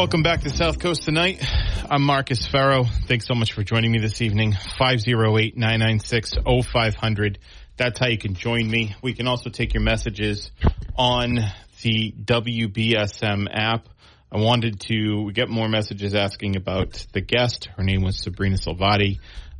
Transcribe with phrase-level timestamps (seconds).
[0.00, 1.44] Welcome back to South Coast tonight.
[1.90, 2.84] I'm Marcus Farrow.
[2.84, 4.52] Thanks so much for joining me this evening.
[4.52, 7.36] 508-996-0500.
[7.76, 8.96] That's how you can join me.
[9.02, 10.52] We can also take your messages
[10.96, 11.40] on
[11.82, 13.90] the WBSM app.
[14.32, 17.68] I wanted to get more messages asking about the guest.
[17.76, 19.18] Her name was Sabrina Salvati.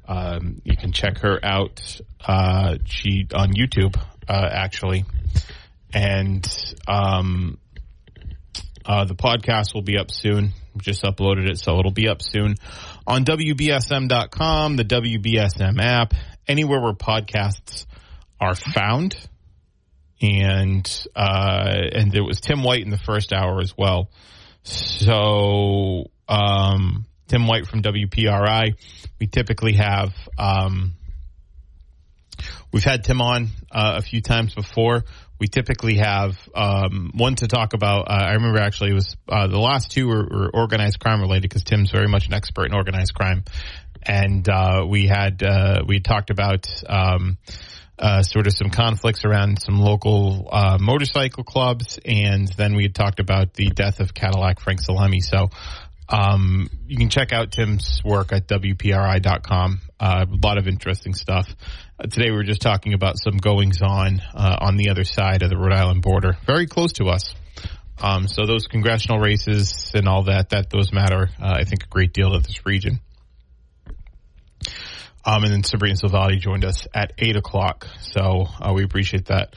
[0.08, 2.00] Um, you can check her out.
[2.26, 3.94] Uh, she on YouTube,
[4.26, 5.04] uh, actually.
[5.92, 6.48] And,
[6.88, 7.58] um,
[8.84, 10.52] uh, the podcast will be up soon.
[10.78, 12.54] Just uploaded it, so it'll be up soon
[13.06, 16.14] on WBSM.com, the WBSM app,
[16.46, 17.86] anywhere where podcasts
[18.40, 19.16] are found.
[20.22, 24.10] And, uh, and there was Tim White in the first hour as well.
[24.62, 28.74] So, um, Tim White from WPRI.
[29.18, 30.94] We typically have, um,
[32.72, 35.04] we've had Tim on uh, a few times before
[35.40, 38.02] we typically have um, one to talk about.
[38.02, 41.48] Uh, I remember actually it was uh, the last two were, were organized crime related
[41.48, 43.44] because Tim's very much an expert in organized crime,
[44.02, 46.68] and uh, we had uh, we talked about.
[46.88, 47.38] Um,
[47.98, 52.94] uh, sort of some conflicts around some local uh, motorcycle clubs, and then we had
[52.94, 55.22] talked about the death of Cadillac Frank Salemme.
[55.22, 55.50] So
[56.10, 59.80] um, you can check out Tim's work at WPRI.com.
[59.98, 61.48] Uh, a lot of interesting stuff.
[61.98, 65.42] Uh, today we were just talking about some goings on uh, on the other side
[65.42, 67.34] of the Rhode Island border, very close to us.
[68.02, 71.88] Um, so those congressional races and all that, that those matter, uh, I think, a
[71.88, 73.00] great deal to this region.
[75.24, 77.86] Um, and then Sabrina Salvati joined us at eight o'clock.
[78.00, 79.54] So uh, we appreciate that.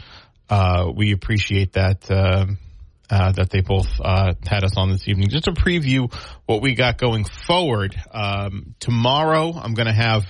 [0.49, 2.57] Uh, we appreciate that.
[3.09, 5.27] Uh, that they both uh, had us on this evening.
[5.27, 6.11] Just to preview
[6.45, 7.93] what we got going forward.
[8.11, 10.23] Um, tomorrow, I'm going to have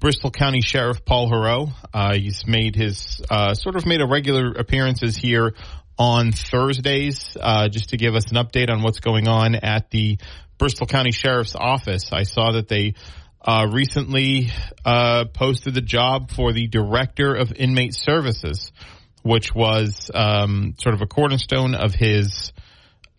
[0.00, 1.72] Bristol County Sheriff Paul Heroux.
[1.94, 5.54] Uh, he's made his uh, sort of made a regular appearances here
[5.98, 10.18] on Thursdays, uh, just to give us an update on what's going on at the
[10.58, 12.12] Bristol County Sheriff's Office.
[12.12, 12.94] I saw that they
[13.42, 14.50] uh, recently
[14.84, 18.72] posted the job for the Director of Inmate Services
[19.22, 22.52] which was um, sort of a cornerstone of his,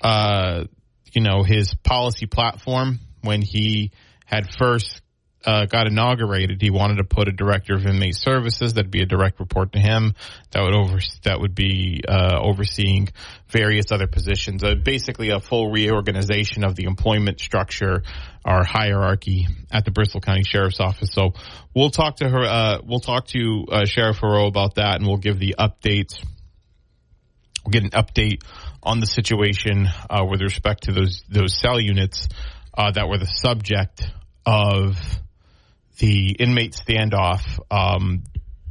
[0.01, 0.65] uh,
[1.11, 3.91] you know, his policy platform when he
[4.25, 5.01] had first
[5.45, 6.61] uh, got inaugurated.
[6.61, 9.79] He wanted to put a director of inmate services that'd be a direct report to
[9.79, 10.13] him.
[10.51, 13.09] That would over that would be uh, overseeing
[13.47, 14.63] various other positions.
[14.63, 18.03] Uh, basically, a full reorganization of the employment structure,
[18.45, 21.09] or hierarchy at the Bristol County Sheriff's Office.
[21.11, 21.33] So
[21.73, 22.43] we'll talk to her.
[22.43, 26.23] Uh, we'll talk to uh, Sheriff Heroux about that, and we'll give the updates.
[27.65, 28.43] We'll get an update
[28.83, 32.27] on the situation uh, with respect to those those cell units
[32.75, 34.01] that were the subject
[34.45, 34.97] of
[35.97, 38.23] the inmate standoff um,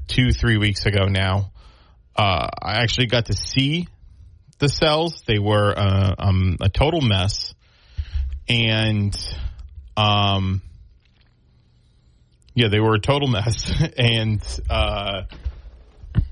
[0.09, 1.53] two, three weeks ago now.
[2.17, 3.87] Uh, I actually got to see
[4.59, 5.23] the cells.
[5.27, 7.55] They were uh, um, a total mess.
[8.49, 9.17] And,
[9.97, 10.61] um,
[12.55, 13.73] yeah, they were a total mess.
[13.97, 15.23] and, uh,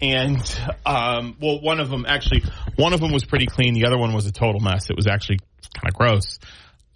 [0.01, 2.43] and, um, well, one of them actually,
[2.77, 3.75] one of them was pretty clean.
[3.75, 4.91] The other one was a total mess.
[4.91, 5.39] It was actually
[5.75, 6.39] kind of gross.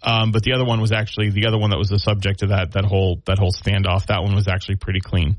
[0.03, 2.49] Um, but the other one was actually the other one that was the subject of
[2.49, 4.07] that that whole that whole standoff.
[4.07, 5.37] That one was actually pretty clean.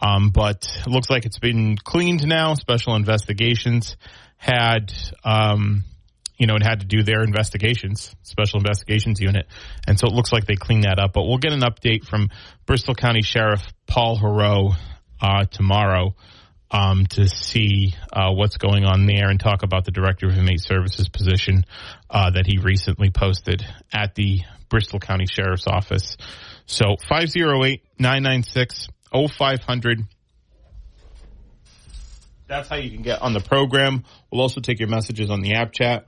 [0.00, 2.54] Um, but it looks like it's been cleaned now.
[2.54, 3.96] Special investigations
[4.36, 4.92] had
[5.24, 5.84] um,
[6.42, 9.46] you know, it had to do their investigations, special investigations unit.
[9.86, 11.12] And so it looks like they cleaned that up.
[11.12, 12.30] But we'll get an update from
[12.66, 14.74] Bristol County Sheriff Paul Heroux
[15.20, 16.16] uh, tomorrow
[16.72, 20.62] um, to see uh, what's going on there and talk about the Director of Inmate
[20.62, 21.64] Services position
[22.08, 24.40] uh, that he recently posted at the
[24.70, 26.16] Bristol County Sheriff's Office.
[26.66, 29.98] So 508 996 0500.
[32.48, 34.04] That's how you can get on the program.
[34.30, 36.06] We'll also take your messages on the app chat.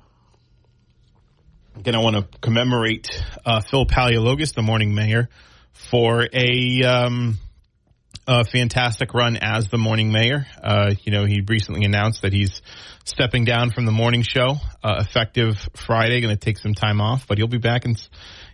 [1.76, 3.08] Again, I want to commemorate
[3.44, 5.28] uh, Phil Paleologos, the morning mayor,
[5.72, 7.38] for a, um,
[8.26, 10.46] a fantastic run as the morning mayor.
[10.62, 12.62] Uh, you know, he recently announced that he's
[13.04, 16.20] stepping down from the morning show, uh, effective Friday.
[16.20, 17.96] Going to take some time off, but he'll be back and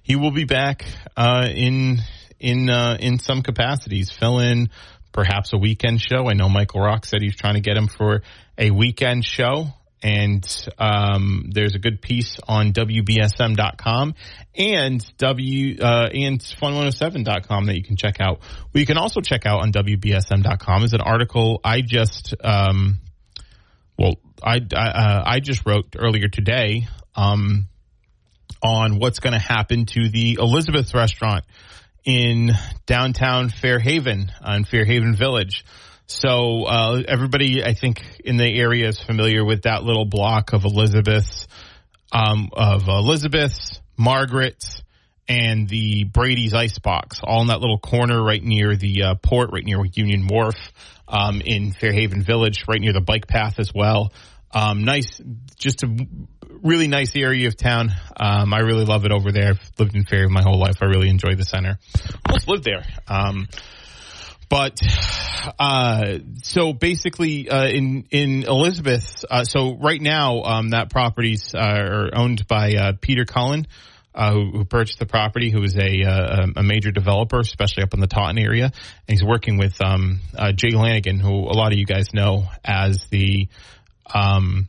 [0.03, 0.87] he will be back
[1.17, 1.99] uh, in
[2.39, 4.71] in uh, in some capacities, fill in
[5.13, 6.29] perhaps a weekend show.
[6.29, 8.23] I know Michael Rock said he's trying to get him for
[8.59, 9.69] a weekend show
[10.03, 14.15] and um, there's a good piece on WBSM.com
[14.55, 18.41] and W uh, and Fun107.com that you can check out.
[18.41, 22.99] What you can also check out on WBSM.com is an article I just um,
[23.99, 27.69] well I I, uh, I just wrote earlier today um,
[28.63, 31.45] on what's going to happen to the Elizabeth restaurant
[32.05, 32.53] in
[32.87, 35.65] downtown Fairhaven uh, in Fairhaven Village.
[36.11, 40.65] So uh, everybody, I think, in the area is familiar with that little block of
[40.65, 41.47] Elizabeth's,
[42.11, 44.83] um, of Elizabeth's, Margaret's,
[45.29, 49.65] and the Brady's Icebox, all in that little corner right near the uh, port, right
[49.65, 50.57] near Union Wharf,
[51.07, 54.13] um, in Fairhaven Village, right near the bike path as well.
[54.53, 55.21] Um, nice,
[55.59, 56.07] just a
[56.61, 57.93] really nice area of town.
[58.19, 59.51] Um, I really love it over there.
[59.51, 60.79] I've lived in Fairhaven my whole life.
[60.83, 61.79] I really enjoy the center.
[62.29, 62.85] Almost lived there.
[63.07, 63.47] Um,
[64.51, 64.83] but
[65.59, 71.59] uh, so basically, uh, in in Elizabeth, uh, so right now um, that properties uh,
[71.59, 73.67] are owned by uh, Peter Cullen.
[74.13, 75.51] Uh, who, who, purchased the property?
[75.53, 78.73] Who is a a major developer, especially up in the Taunton area, and
[79.07, 80.19] he's working with um,
[80.57, 83.47] Jay Lanigan, who a lot of you guys know as the
[84.13, 84.69] um,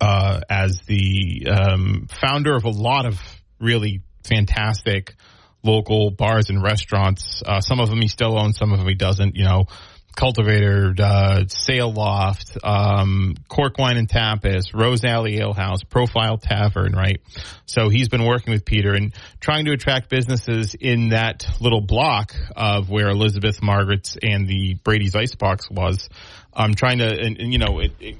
[0.00, 3.20] as the um, founder of a lot of
[3.60, 5.14] really fantastic
[5.62, 7.42] local bars and restaurants.
[7.44, 9.36] Uh, some of them he still owns, some of them he doesn't.
[9.36, 9.66] You know,
[10.14, 16.92] Cultivator, uh, Sail Loft, um, Cork Wine and Tapas, Rose Alley Ale House, Profile Tavern,
[16.92, 17.20] right?
[17.64, 22.34] So he's been working with Peter and trying to attract businesses in that little block
[22.54, 26.08] of where Elizabeth Margaret's and the Brady's Icebox was.
[26.52, 28.16] I'm um, trying to, and, and you know, it, it,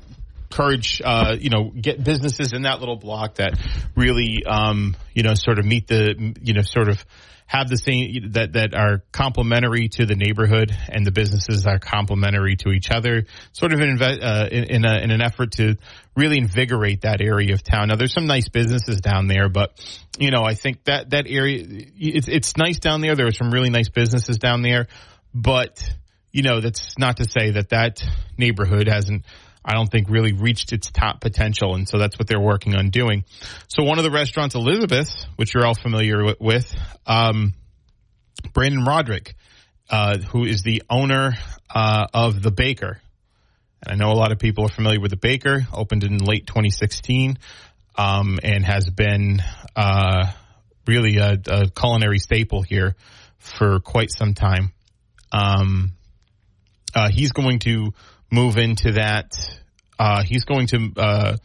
[0.51, 3.59] encourage, uh, you know, get businesses in that little block that
[3.97, 7.05] really, um, you know, sort of meet the, you know, sort of
[7.53, 12.57] have the same that that are complementary to the neighborhood and the businesses are complementary
[12.57, 13.27] to each other.
[13.53, 15.77] Sort of in, uh, in, in, a, in an effort to
[16.17, 17.89] really invigorate that area of town.
[17.89, 19.79] Now, there's some nice businesses down there, but
[20.19, 21.63] you know, I think that that area
[21.99, 23.17] it's it's nice down there.
[23.17, 24.89] There are some really nice businesses down there,
[25.35, 25.79] but
[26.31, 28.03] you know, that's not to say that that
[28.39, 29.25] neighborhood hasn't
[29.65, 31.75] I don't think really reached its top potential.
[31.75, 33.25] And so that's what they're working on doing.
[33.69, 36.75] So one of the restaurants, Elizabeth, which you're all familiar with,
[37.07, 37.55] um,
[38.53, 39.35] Brandon Roderick,
[39.89, 41.35] uh, who is the owner
[41.73, 43.01] uh, of the Baker.
[43.85, 46.47] And I know a lot of people are familiar with the Baker, opened in late
[46.47, 47.39] 2016,
[47.97, 49.43] um, and has been
[49.77, 50.31] uh,
[50.87, 52.95] really a, a, culinary staple here
[53.39, 54.73] for quite some time.
[55.31, 55.93] Um,
[56.95, 57.93] uh, he's going to
[58.31, 59.35] move into that.
[60.03, 61.37] Uh, he's going to uh,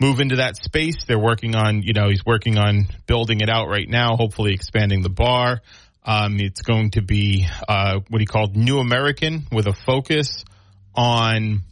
[0.00, 1.04] move into that space.
[1.06, 4.16] They're working on, you know, he's working on building it out right now.
[4.16, 5.60] Hopefully, expanding the bar.
[6.04, 10.44] Um, it's going to be uh, what he called New American with a focus
[10.92, 11.62] on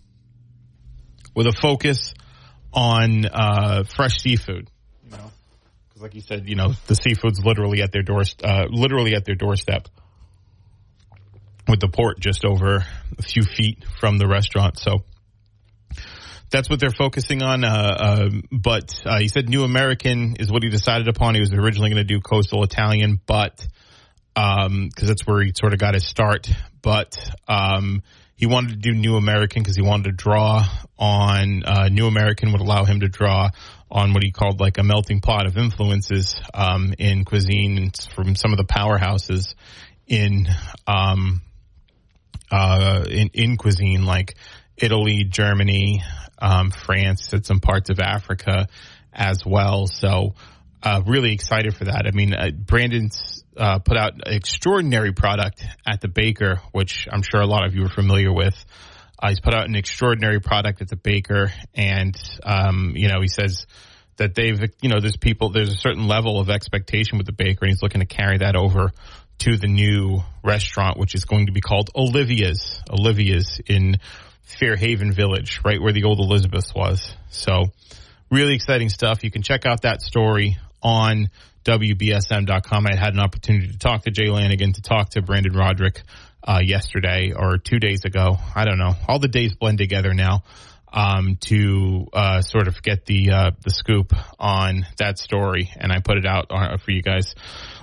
[1.35, 2.15] with a focus
[2.73, 4.71] on uh, fresh seafood.
[5.05, 5.33] You know,
[5.89, 9.25] because like you said, you know, the seafood's literally at their door, uh, literally at
[9.25, 9.89] their doorstep
[11.67, 12.85] with the port just over
[13.19, 14.79] a few feet from the restaurant.
[14.79, 15.03] So
[16.51, 17.65] that's what they're focusing on.
[17.65, 21.35] Uh, uh, but uh, he said New American is what he decided upon.
[21.35, 23.67] He was originally going to do Coastal Italian, but
[24.35, 26.49] because um, that's where he sort of got his start.
[26.81, 28.03] But um,
[28.37, 30.65] he wanted to do New American because he wanted to draw
[30.99, 33.51] on uh, New American would allow him to draw
[33.91, 38.53] on what he called like a melting pot of influences um, in cuisine from some
[38.53, 39.55] of the powerhouses
[40.07, 40.47] in
[40.87, 41.43] um,
[42.51, 44.37] uh, in, in cuisine like
[44.77, 46.03] Italy, Germany,
[46.41, 48.69] um, France, and some parts of Africa
[49.13, 49.87] as well.
[49.87, 50.35] So,
[50.83, 52.07] uh, really excited for that.
[52.07, 57.23] I mean, uh, Brandon's uh, put out an extraordinary product at the Baker, which I'm
[57.23, 58.55] sure a lot of you are familiar with.
[59.21, 63.27] Uh, he's put out an extraordinary product at the baker, and um, you know he
[63.27, 63.67] says
[64.17, 67.65] that they've you know there's people there's a certain level of expectation with the baker,
[67.65, 68.93] and he's looking to carry that over
[69.39, 72.81] to the new restaurant, which is going to be called Olivia's.
[72.91, 73.97] Olivia's in
[74.59, 77.15] Fairhaven Village, right where the old Elizabeth was.
[77.31, 77.67] So
[78.31, 79.25] really exciting stuff.
[79.25, 81.31] You can check out that story on
[81.65, 82.87] WBSM.com.
[82.87, 86.03] I had an opportunity to talk to Jay Lanigan, to talk to Brandon Roderick
[86.43, 88.39] uh, yesterday or two days ago.
[88.55, 88.95] I don't know.
[89.07, 90.45] All the days blend together now
[90.93, 96.01] um, to uh, sort of get the uh, the scoop on that story, and I
[96.01, 97.35] put it out uh, for you guys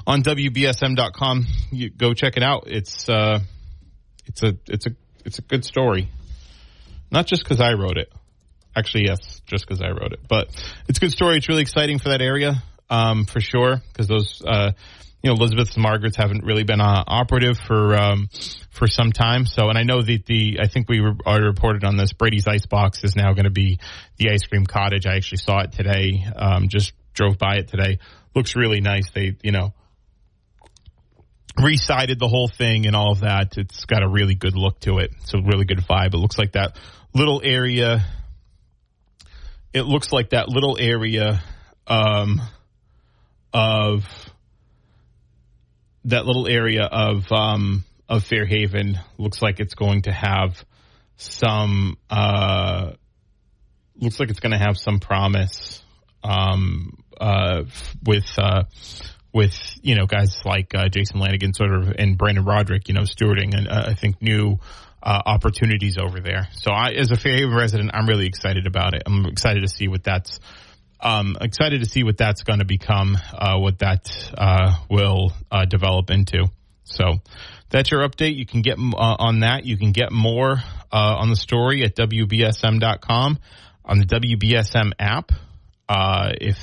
[0.07, 1.45] on WBSM.com.
[1.71, 2.65] You go check it out.
[2.67, 3.39] It's uh,
[4.25, 4.91] it's a it's a
[5.23, 6.09] it's a good story.
[7.15, 8.11] Not just because I wrote it.
[8.75, 10.19] Actually, yes, just because I wrote it.
[10.27, 10.49] But
[10.89, 11.37] it's a good story.
[11.37, 14.73] It's really exciting for that area, um, for sure, because those, uh,
[15.23, 18.27] you know, Elizabeth's and Margaret's haven't really been uh, operative for um,
[18.69, 19.45] for some time.
[19.45, 22.11] So, and I know that the I think we were, already reported on this.
[22.11, 23.79] Brady's Ice Box is now going to be
[24.17, 25.05] the ice cream cottage.
[25.05, 26.21] I actually saw it today.
[26.35, 27.99] Um, just drove by it today.
[28.35, 29.09] Looks really nice.
[29.11, 29.73] They, you know,
[31.57, 33.57] resided the whole thing and all of that.
[33.57, 35.11] It's got a really good look to it.
[35.21, 36.13] It's a really good vibe.
[36.13, 36.77] It looks like that
[37.15, 38.05] little area.
[39.73, 41.41] It looks like that little area
[41.87, 42.41] um,
[43.53, 44.05] of
[46.03, 50.63] that little area of um, of Fairhaven looks like it's going to have
[51.17, 52.91] some uh,
[53.95, 55.81] looks like it's going to have some promise
[56.23, 57.63] um, uh,
[58.03, 58.63] with uh,
[59.33, 63.01] with you know guys like uh, Jason Lanigan sort of and Brandon Roderick, you know,
[63.01, 64.59] stewarding and uh, I think new
[65.05, 66.47] uh, opportunities over there.
[66.53, 69.03] So I, as a Fairhaven resident, I'm really excited about it.
[69.05, 70.39] I'm excited to see what that's
[70.99, 75.65] um, excited to see what that's going to become, uh, what that uh, will uh,
[75.65, 76.45] develop into.
[76.85, 77.15] So
[77.69, 78.35] that's your update.
[78.35, 79.65] You can get on that.
[79.65, 80.57] You can get more
[80.91, 83.39] on the story at wbsm.com
[83.83, 85.31] on the WBSM app.
[86.41, 86.57] if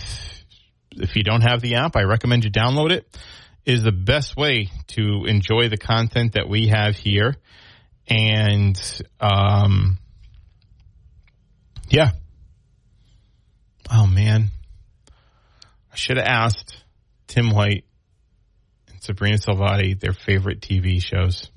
[0.93, 3.07] if you don't have the app, I recommend you download it.
[3.15, 3.19] it.
[3.65, 7.37] Is the best way to enjoy the content that we have here,
[8.09, 9.99] and um,
[11.89, 12.11] yeah.
[13.91, 14.49] Oh man,
[15.93, 16.83] I should have asked
[17.27, 17.85] Tim White
[18.89, 21.51] and Sabrina Salvati their favorite TV shows.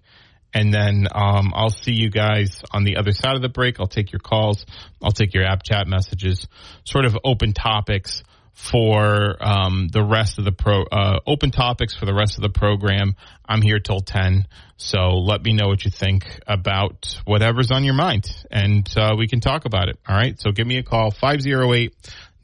[0.53, 3.79] and then, um, I'll see you guys on the other side of the break.
[3.79, 4.65] I'll take your calls.
[5.03, 6.47] I'll take your app chat messages,
[6.85, 8.23] sort of open topics
[8.55, 12.49] for um, the rest of the pro uh, open topics for the rest of the
[12.49, 13.15] program.
[13.47, 14.47] I'm here till ten,
[14.77, 19.27] so let me know what you think about whatever's on your mind, and uh, we
[19.27, 19.99] can talk about it.
[20.07, 21.93] All right, so give me a call 508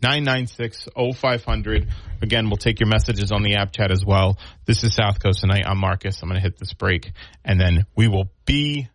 [0.04, 1.88] 996 0500.
[2.22, 4.38] Again, we'll take your messages on the app chat as well.
[4.66, 5.64] This is South Coast tonight.
[5.66, 6.22] I'm Marcus.
[6.22, 7.12] I'm going to hit this break,
[7.46, 8.90] and then we will be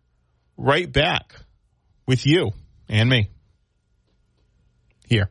[0.57, 1.33] right back
[2.07, 2.51] with you
[2.89, 3.31] and me
[5.07, 5.31] here.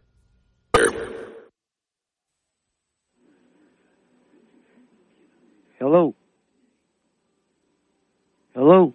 [5.85, 6.15] Hello.
[8.55, 8.93] Hello.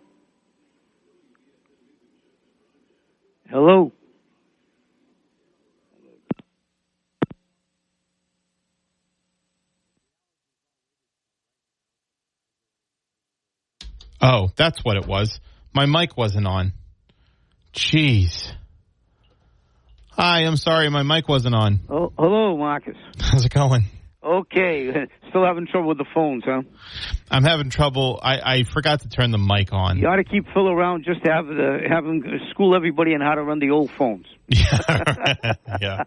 [3.49, 3.93] Hello.
[14.21, 15.39] Oh, that's what it was.
[15.73, 16.73] My mic wasn't on.
[17.73, 18.53] Jeez.
[20.11, 21.79] Hi, I'm sorry, my mic wasn't on.
[21.89, 22.97] Oh, hello, Marcus.
[23.21, 23.85] How's it going?
[24.23, 26.63] Okay, still having trouble with the phones, huh?
[27.31, 28.21] I'm having trouble.
[28.23, 29.99] I, I forgot to turn the mic on.
[29.99, 33.23] You ought to keep Phil around just to have the have him school everybody on
[33.23, 34.27] how to run the old phones.
[34.49, 36.03] Yeah, yeah.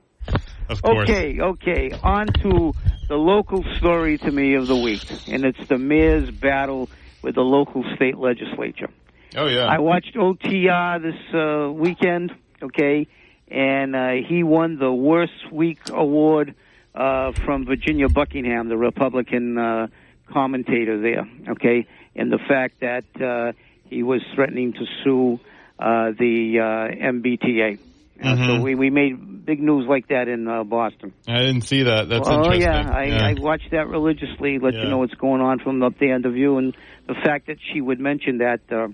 [0.69, 1.09] Of course.
[1.09, 1.91] Okay, okay.
[2.03, 2.73] On to
[3.07, 6.89] the local story to me of the week, and it's the mayor's battle
[7.21, 8.89] with the local state legislature.
[9.35, 9.65] Oh yeah.
[9.65, 12.33] I watched OTR this uh, weekend.
[12.61, 13.07] Okay,
[13.49, 16.55] and uh, he won the worst week award
[16.95, 19.87] uh, from Virginia Buckingham, the Republican uh,
[20.31, 21.27] commentator there.
[21.53, 23.53] Okay, and the fact that uh,
[23.89, 25.39] he was threatening to sue
[25.79, 27.79] uh, the uh, MBTA.
[28.23, 31.13] Uh, So we, we made big news like that in uh, Boston.
[31.27, 32.07] I didn't see that.
[32.07, 32.61] That's oh interesting.
[32.61, 34.59] yeah, I, I watch that religiously.
[34.59, 34.83] Let Yeah.
[34.83, 36.75] you know what's going on from up there in the view, and
[37.07, 38.87] the fact that she would mention that uh,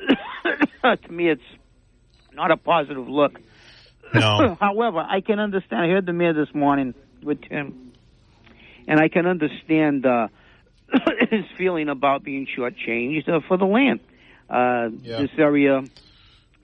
[0.96, 1.42] to me, it's
[2.32, 3.38] not a positive look.
[4.14, 4.56] no.
[4.60, 5.82] However, I can understand.
[5.82, 7.92] I heard the mayor this morning with Tim,
[8.86, 10.28] and I can understand uh,
[11.30, 14.00] his feeling about being shortchanged uh, for the land.
[14.48, 15.22] Uh, Yeah.
[15.22, 15.82] This area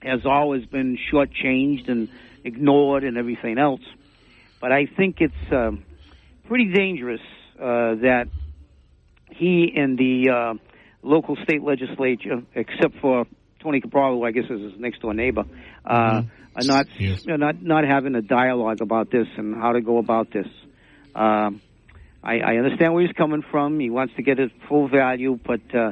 [0.01, 2.09] has always been shortchanged and
[2.43, 3.81] ignored and everything else.
[4.61, 5.83] But I think it's um,
[6.47, 7.21] pretty dangerous
[7.59, 8.27] uh, that
[9.31, 10.53] he and the uh,
[11.01, 13.25] local state legislature, except for
[13.59, 15.43] Tony Cabral, who I guess is his next door neighbor,
[15.85, 16.21] uh,
[16.55, 17.27] are not Yes.
[17.27, 20.47] are not not having a dialogue about this and how to go about this.
[21.15, 21.61] Um,
[22.23, 23.79] I, I understand where he's coming from.
[23.79, 25.91] He wants to get his full value, but uh,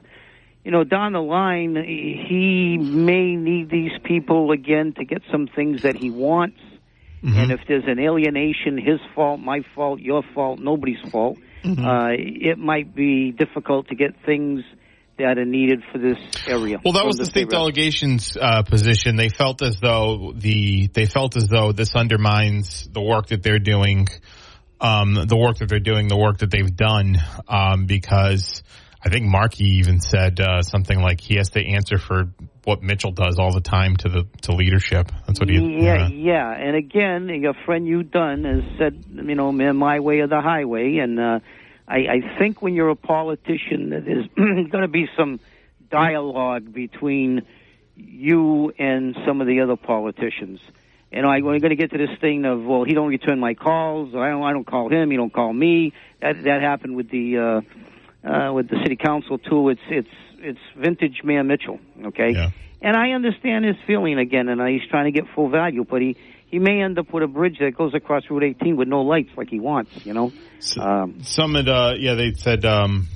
[0.63, 5.83] you know, down the line, he may need these people again to get some things
[5.83, 6.59] that he wants.
[7.23, 12.57] And if there's an alienation, his fault, my fault, your fault, nobody's fault, uh, it
[12.57, 14.63] might be difficult to get things
[15.17, 16.77] that are needed for this area.
[16.83, 17.51] Well, that was the state rep.
[17.51, 19.15] delegation's uh, position.
[19.15, 23.59] They felt as though the they felt as though this undermines the work that they're
[23.59, 24.07] doing,
[24.79, 28.63] um, the work that they're doing, the work that they've done, um, because
[29.03, 32.29] I think Markey even said uh, something like he has to answer for
[32.63, 35.11] what Mitchell does all the time to the to leadership.
[35.25, 35.55] That's what he.
[35.55, 36.51] Yeah, yeah.
[36.51, 40.97] And again, your friend you Dunn has said, you know, my way or the highway.
[40.97, 41.39] And uh,
[41.87, 45.39] I, I think when you're a politician, there's going to be some
[45.89, 47.43] dialogue between
[47.95, 50.59] you and some of the other politicians.
[51.11, 53.39] You know, I, we're going to get to this thing of, well, he don't return
[53.39, 55.93] my calls, or I don't, I don't call him, he don't call me.
[56.21, 57.61] That that happened with the uh,
[58.27, 59.69] uh, with the city council too.
[59.69, 61.79] It's it's it's vintage Mayor Mitchell.
[62.07, 62.31] Okay.
[62.31, 62.49] Yeah.
[62.81, 66.17] And I understand his feeling again, and he's trying to get full value, but he
[66.47, 69.31] he may end up with a bridge that goes across Route 18 with no lights,
[69.37, 70.05] like he wants.
[70.05, 70.31] You know.
[70.79, 73.07] Um, Some had, uh, yeah, they said, um,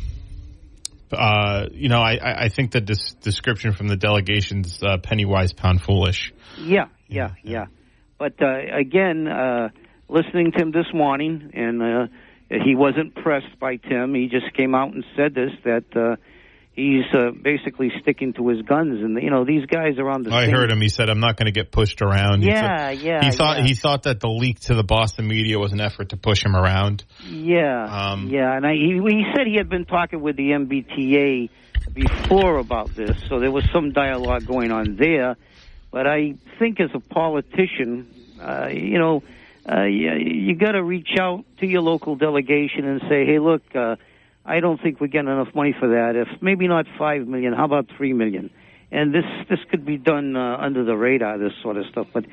[1.11, 5.53] uh, you know, I, I think that this description from the delegation's uh, penny wise,
[5.53, 6.33] pound foolish.
[6.59, 7.65] yeah, yeah, yeah.
[8.19, 9.69] But uh, again, uh,
[10.07, 12.07] listening to him this morning, and uh,
[12.49, 14.13] he wasn't pressed by Tim.
[14.13, 16.17] He just came out and said this that.
[16.73, 20.31] He's uh, basically sticking to his guns, and you know these guys are on the.
[20.33, 20.79] I same heard him.
[20.79, 23.57] He said, "I'm not going to get pushed around." He Yeah, said- yeah, He thought
[23.57, 23.65] yeah.
[23.65, 26.55] he thought that the leak to the Boston media was an effort to push him
[26.55, 27.03] around.
[27.29, 31.49] Yeah, Um, yeah, and I, he, he said he had been talking with the MBTA
[31.93, 35.35] before about this, so there was some dialogue going on there.
[35.91, 38.07] But I think as a politician,
[38.41, 39.23] uh, you know,
[39.69, 43.63] uh, you, you got to reach out to your local delegation and say, "Hey, look,
[43.75, 43.97] uh,
[44.45, 46.15] I don't think we're getting enough money for that.
[46.15, 48.49] If maybe not five million, how about three million?
[48.91, 52.07] And this this could be done uh, under the radar, this sort of stuff.
[52.13, 52.25] But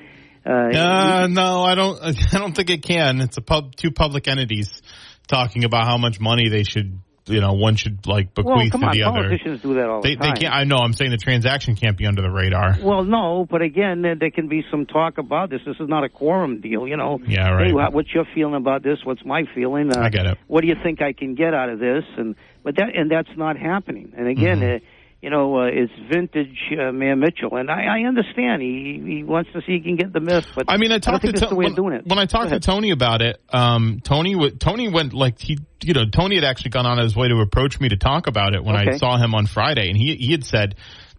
[0.45, 2.01] uh, Uh, no, I don't.
[2.03, 3.21] I don't think it can.
[3.21, 4.83] It's a pub, two public entities
[5.29, 6.99] talking about how much money they should.
[7.29, 9.15] You know, one should like bequeath well, to on, the other.
[9.29, 10.37] politicians do that all They the they time.
[10.37, 10.55] can't.
[10.55, 10.77] I know.
[10.79, 12.77] I'm saying the transaction can't be under the radar.
[12.83, 15.61] Well, no, but again, there, there can be some talk about this.
[15.67, 17.21] This is not a quorum deal, you know.
[17.27, 17.67] Yeah, right.
[17.69, 18.99] Hey, what- what's your feeling about this?
[19.05, 19.91] What's my feeling?
[19.97, 20.39] Uh, I get it.
[20.47, 22.05] What do you think I can get out of this?
[22.17, 24.13] And but that and that's not happening.
[24.17, 24.77] And again, Mm-hmm.
[24.85, 24.89] uh,
[25.21, 29.51] you know, uh, it's vintage uh, Mayor Mitchell, and I, I understand he he wants
[29.53, 31.55] to see he can get the myth, but I mean, I talked to To- the
[31.57, 32.07] way when, of doing it.
[32.07, 32.61] when I talked to.
[32.61, 33.41] Tony about it.
[33.53, 37.17] Um, Tony w- Tony went like he, you know, Tony had actually gone on his
[37.17, 39.97] way to approach me to talk about it when I saw him on Friday, and
[39.97, 40.77] he he had said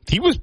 [0.08, 0.40] he was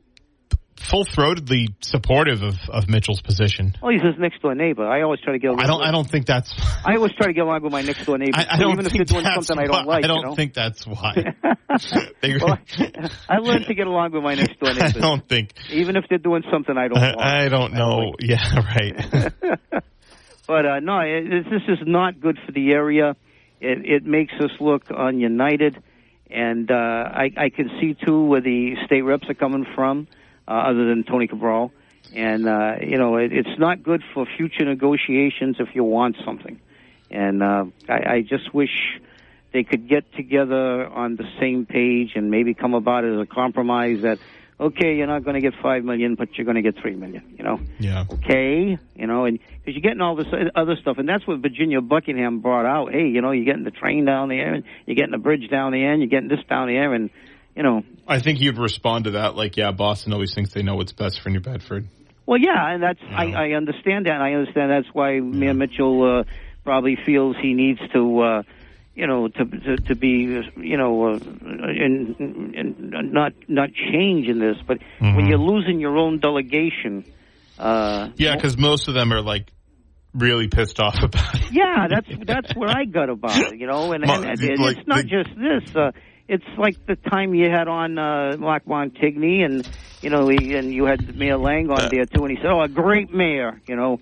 [0.79, 3.75] full throatedly supportive of, of Mitchell's position.
[3.83, 4.87] Oh, he's his next door neighbor.
[4.87, 5.49] I always try to get.
[5.49, 6.53] Along I don't with- I don't think that's.
[6.85, 8.87] I always try to get along with my next door neighbor, I, I don't even
[8.87, 10.05] if they're doing something I don't like.
[10.05, 10.35] I don't you know?
[10.35, 11.35] think that's why.
[12.23, 12.59] Well,
[13.29, 14.85] I learned to get along with my next door neighbor.
[14.97, 15.53] I don't think.
[15.71, 16.99] even if they're doing something I don't.
[16.99, 18.15] I, I don't know.
[18.19, 19.33] Yeah, right.
[20.47, 23.15] but uh, no, it- this is not good for the area.
[23.61, 25.77] It, it makes us look ununited,
[26.31, 30.09] and uh, I, I can see too where the state reps are coming from,
[30.49, 31.73] uh, other than Tony Cabral.
[32.15, 36.61] And uh, you know, it, it's not good for future negotiations if you want something.
[37.11, 39.01] And uh, I, I just wish
[39.53, 44.03] they could get together on the same page and maybe come about as a compromise
[44.03, 44.19] that
[44.59, 47.23] okay, you're not going to get five million, but you're going to get three million.
[47.37, 48.05] You know yeah.
[48.11, 51.81] okay, you know, and because you're getting all this other stuff, and that's what Virginia
[51.81, 52.93] Buckingham brought out.
[52.93, 55.73] Hey, you know, you're getting the train down there, and you're getting the bridge down
[55.73, 57.11] there, and you're getting this down there, and
[57.57, 60.77] you know, I think you'd respond to that like, yeah, Boston always thinks they know
[60.77, 61.89] what's best for New Bedford.
[62.27, 63.41] well, yeah, and that's I, Yeah.
[63.41, 66.25] I understand that, and I understand that's why Mayor Mitchell uh,
[66.65, 68.43] probably feels he needs to, uh,
[68.95, 74.39] you know, to to, to be, you know, uh, in, in, not not change in
[74.39, 74.57] this.
[74.67, 75.17] But Mm-hmm.
[75.17, 77.05] when you're losing your own delegation,
[77.59, 79.53] uh, Yeah, because most of them are like
[80.15, 81.53] really pissed off about it.
[81.53, 84.79] yeah, that's that's where I got about it, you know, and, and, and, and Like
[84.79, 85.77] it's not the- just this.
[85.77, 85.91] Uh,
[86.29, 89.65] it's like the time you had on uh, Mark Montigny, and
[90.03, 92.61] you know, he, and you had Mayor Lang on there too, and he said, "Oh,
[92.61, 94.01] a great mayor," you know,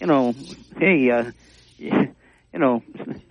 [0.00, 0.34] you know,
[0.78, 1.30] hey, uh,
[1.78, 2.82] you know,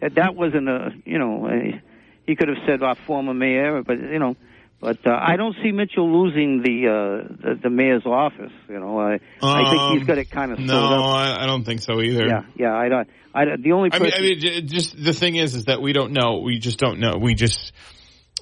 [0.02, 1.82] that that wasn't a, you know, a,
[2.25, 4.36] he could have said our former mayor, but you know.
[4.82, 8.54] But uh, I don't see Mitchell losing the, uh, the the mayor's office.
[8.69, 10.80] You know, I I think he's got it kind of No.
[11.04, 12.25] I, I don't think so either.
[12.25, 12.73] Yeah, yeah.
[12.73, 13.10] I don't.
[13.34, 15.91] I don't- the only I mean, I mean, just the thing is, is that we
[15.91, 16.39] don't know.
[16.39, 17.17] We just don't know.
[17.17, 17.73] We just,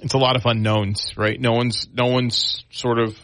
[0.01, 1.39] it's a lot of unknowns, right?
[1.39, 3.17] No one's, no one's sort of,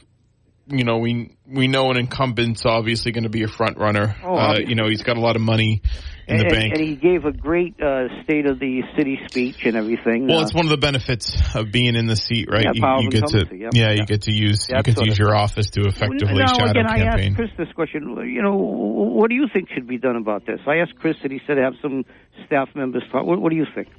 [0.68, 4.16] you know, we we know an incumbent's obviously going to be a front runner.
[4.24, 5.82] Oh, uh, you know, he's got a lot of money
[6.26, 6.74] in the and, bank.
[6.74, 10.28] and he gave a great uh, state of the city speech and everything.
[10.28, 12.66] well, uh, it's one of the benefits of being in the seat, right?
[12.74, 15.20] Yeah, you, you get to, yep, yeah, you get to use, you get to use
[15.20, 18.16] your office to effectively now, shadow again, I asked Chris this question.
[18.26, 20.62] You know, what do you think should be done about this?
[20.66, 22.06] I asked Chris, and he said have some
[22.46, 23.26] staff members talk.
[23.26, 23.90] What, what do you think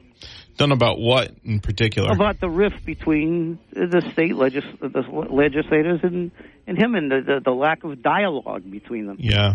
[0.57, 2.13] Done about what in particular?
[2.13, 6.31] about the rift between the state legis- the legislators and
[6.67, 9.17] and him, and the, the the lack of dialogue between them?
[9.19, 9.55] Yeah.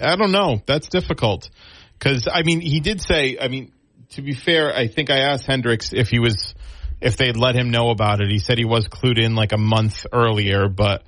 [0.00, 0.62] I don't know.
[0.66, 1.50] That's difficult.
[1.98, 3.72] Cause I mean, he did say, I mean,
[4.10, 6.54] to be fair, I think I asked Hendricks if he was,
[7.00, 8.30] if they'd let him know about it.
[8.30, 11.02] He said he was clued in like a month earlier, but,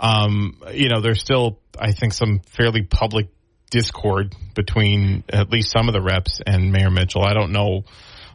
[0.00, 3.28] um, you know, there's still, I think, some fairly public
[3.70, 7.22] discord between at least some of the reps and Mayor Mitchell.
[7.22, 7.84] I don't know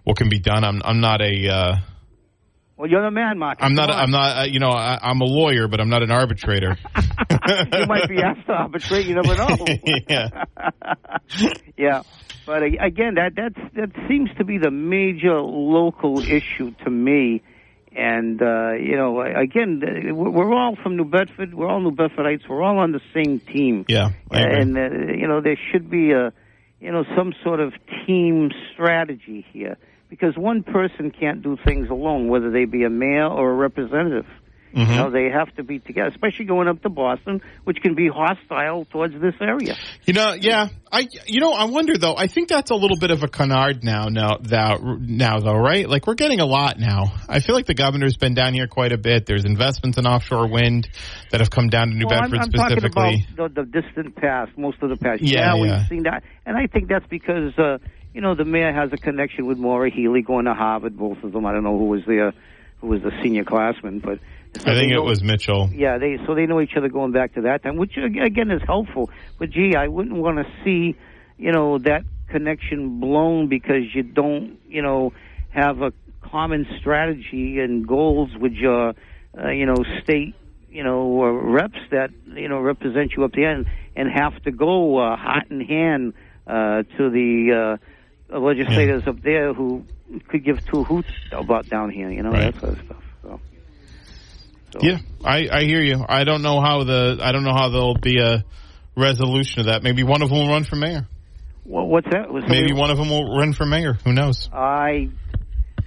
[0.04, 0.64] what can be done.
[0.64, 1.76] I'm, I'm not a, uh,
[2.78, 3.60] Well, you're the man, Mark.
[3.62, 6.12] I'm not, I'm not, uh, you know, I, I'm a lawyer, but I'm not an
[6.12, 6.78] arbitrator.
[6.98, 9.06] you might be asked to arbitrate.
[9.06, 9.66] You never know.
[10.08, 10.28] yeah.
[11.78, 12.02] yeah,
[12.46, 17.42] but again, that that's that seems to be the major local issue to me.
[17.96, 19.82] And uh, you know, again,
[20.16, 21.54] we're we're all from New Bedford.
[21.54, 22.50] We're all New Bedfordites.
[22.50, 23.86] We're all on the same team.
[23.88, 24.10] Yeah.
[24.32, 24.82] And uh,
[25.16, 26.34] you know, there should be a
[26.80, 27.74] you know some sort of
[28.06, 29.78] team strategy here
[30.14, 34.28] because one person can't do things alone, whether they be a mayor or a representative.
[34.76, 34.92] Mm-hmm.
[34.92, 38.10] You know, they have to be together, especially going up to Boston, which can be
[38.10, 39.76] hostile towards this area.
[40.06, 40.68] You know, yeah.
[40.92, 42.16] I, you know, I wonder though.
[42.16, 45.90] I think that's a little bit of a canard now, now, now, now though, right?
[45.90, 47.14] Like we're getting a lot now.
[47.28, 49.26] I feel like the governor's been down here quite a bit.
[49.26, 50.90] There's investments in offshore wind
[51.32, 53.28] that have come down to New well, Bedford I'm, I'm talking specifically.
[53.34, 55.24] about the, the distant past, most of the past.
[55.24, 57.78] Yeah, we've seen that, and I think that's because uh,
[58.14, 60.98] you know the mayor has a connection with Maura Healey going to Harvard.
[60.98, 61.46] Both of them.
[61.46, 62.34] I don't know who was there,
[62.80, 64.20] who was the senior classman, but
[64.56, 65.70] so I think they it was Mitchell.
[65.74, 68.62] Yeah, they so they know each other going back to that time, which again is
[68.66, 69.10] helpful.
[69.40, 70.96] But gee, I wouldn't want to see,
[71.38, 75.14] you know, that connection blown because you don't, you know,
[75.50, 78.94] have a common strategy and goals with your,
[79.38, 80.36] uh, you know, state,
[80.70, 84.52] you know, uh, reps that you know represent you up the end and have to
[84.52, 86.14] go uh, hot in hand
[86.46, 87.93] uh, to the uh,
[88.40, 89.84] legislators up there who
[90.28, 92.54] could give two hoots about down here, you know, Right.
[92.54, 93.04] that sort of stuff.
[93.22, 93.40] So.
[94.72, 96.04] So- Yeah, I, I hear you.
[96.08, 98.44] I don't know how the I don't know how there'll be a
[98.96, 99.84] resolution of that.
[99.84, 101.08] Maybe one of them will run for mayor.
[101.66, 102.32] Well, what's that?
[102.32, 103.94] Was somebody- Maybe one of them will run for mayor.
[104.04, 104.50] Who knows?
[104.52, 105.10] I,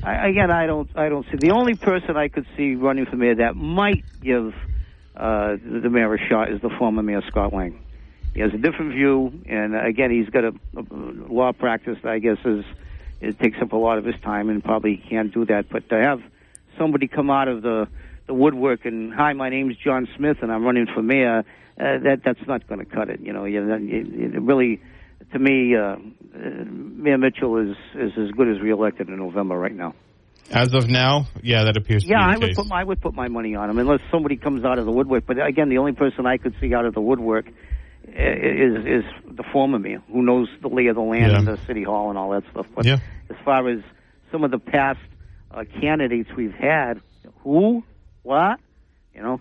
[0.02, 3.16] I again, I don't, I don't see the only person I could see running for
[3.16, 4.54] mayor that might give
[5.16, 7.78] uh, the, the mayor a shot is the former mayor Scott Lang.
[8.36, 10.82] He has a different view, and uh, again, he's got a, a
[11.32, 11.96] law practice.
[12.02, 12.66] that I guess is
[13.22, 15.70] it takes up a lot of his time, and probably can't do that.
[15.70, 16.20] But to have
[16.76, 17.88] somebody come out of the
[18.26, 21.44] the woodwork and hi, my name's John Smith, and I'm running for mayor.
[21.80, 23.20] Uh, that that's not going to cut it.
[23.20, 24.82] You know, you, you, it really,
[25.32, 25.96] to me, uh, uh,
[26.34, 29.94] Mayor Mitchell is is as good as reelected in November right now.
[30.50, 32.56] As of now, yeah, that appears to Yeah, be I would case.
[32.56, 34.92] put my, I would put my money on him unless somebody comes out of the
[34.92, 35.24] woodwork.
[35.26, 37.46] But again, the only person I could see out of the woodwork
[38.08, 39.04] is is
[39.36, 41.38] the former mayor who knows the lay of the land Yeah.
[41.38, 42.66] and the city hall and all that stuff.
[42.74, 42.98] But Yeah.
[43.30, 43.80] as far as
[44.32, 45.00] some of the past
[45.50, 47.00] uh, candidates we've had,
[47.42, 47.82] who,
[48.22, 48.58] what,
[49.14, 49.40] you know,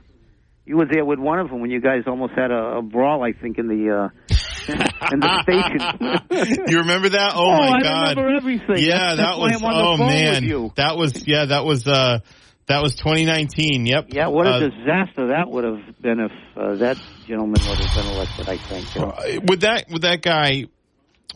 [0.66, 3.24] you were there with one of them when you guys almost had a, a brawl,
[3.24, 4.10] I think, in the uh,
[5.12, 6.66] in the station.
[6.68, 7.34] you remember that?
[7.36, 8.18] Oh, Oh, my I god!
[8.18, 8.78] remember everything.
[8.80, 9.62] Yeah, That's that why was.
[9.62, 10.72] I'm on the Oh phone man, with you.
[10.76, 11.28] that was.
[11.28, 11.88] Yeah, that was.
[11.88, 12.20] uh
[12.68, 13.86] That was 2019.
[13.86, 14.08] Yep.
[14.10, 16.98] Yeah, what a Uh, disaster that would have been if uh, that
[17.28, 18.50] gentleman would have been elected.
[18.50, 18.96] I think.
[18.96, 19.10] you know.
[19.10, 20.66] Uh, with that with that guy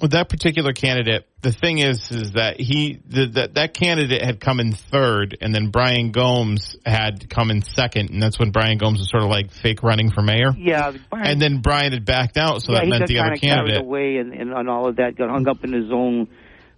[0.01, 4.39] with that particular candidate the thing is is that he the, that that candidate had
[4.39, 8.77] come in third and then Brian Gomes had come in second and that's when Brian
[8.77, 12.05] Gomes was sort of like fake running for mayor Yeah, Brian, and then Brian had
[12.05, 14.97] backed out so yeah, that meant the other candidate away and, and, and all of
[14.97, 15.15] that.
[15.17, 16.27] Got hung up in his own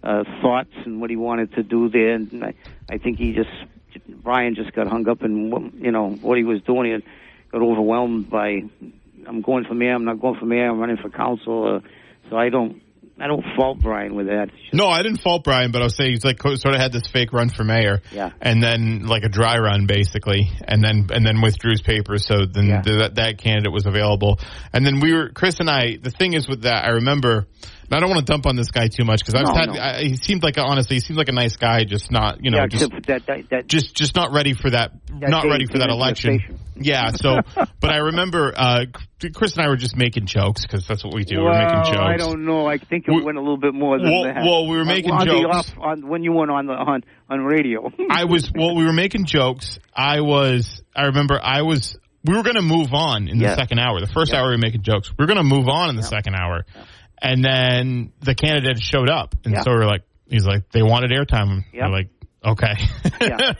[0.02, 2.14] uh, thoughts and what he wanted to do there.
[2.14, 2.54] And I,
[2.90, 3.50] I think he just
[4.22, 6.90] Brian just got hung up in what- you know what he was doing.
[6.92, 6.98] He
[7.50, 8.62] got overwhelmed by
[9.26, 9.94] I'm going for mayor.
[9.94, 10.68] I'm not going for mayor.
[10.70, 11.76] I'm running for council.
[11.76, 11.80] Uh,
[12.30, 12.82] so I don't
[13.20, 14.48] I don't fault Brian with that.
[14.72, 17.06] No, I didn't fault Brian, but I was saying he's like sort of had this
[17.06, 18.30] fake run for mayor, Yeah.
[18.40, 22.26] and then like a dry run basically, and then and then withdrew his papers.
[22.26, 22.80] So then Yeah.
[22.82, 24.40] th- that that candidate was available,
[24.72, 25.98] and then we were Chris and I.
[26.02, 27.46] The thing is with that, I remember.
[27.92, 29.68] I don't want to dump on this guy too much because I've No, had.
[29.74, 29.80] no.
[29.80, 32.50] I, he seemed like a, honestly, he seemed like a nice guy, just not you
[32.50, 35.78] know yeah, just that that, that just just not ready for that, not ready for
[35.78, 36.58] that election.
[36.76, 37.10] Yeah.
[37.10, 37.40] So,
[37.80, 38.86] but I remember uh
[39.34, 41.36] Chris and I were just making jokes because that's what we do.
[41.42, 41.98] well, we're making jokes.
[42.00, 42.66] I don't know.
[42.66, 44.42] I think it We- went a little bit more than Well- that.
[44.44, 45.70] well, we were making on jokes.
[45.70, 47.90] off- on, when you went on the on on radio.
[48.10, 48.74] I was well.
[48.74, 49.78] We were making jokes.
[49.94, 50.80] I was.
[50.96, 51.38] I remember.
[51.42, 51.96] I was.
[52.24, 54.00] We were going to move on in the second hour.
[54.00, 54.38] The first Yeah.
[54.38, 55.10] hour we were making jokes.
[55.10, 56.64] We were going to move on in the second hour,
[57.22, 59.62] and then the candidate showed up, and Yeah.
[59.62, 61.64] so we are like, he's like, they wanted airtime.
[61.72, 61.86] Yeah.
[61.86, 62.08] We're like,
[62.44, 62.74] okay.
[63.20, 63.52] Yeah.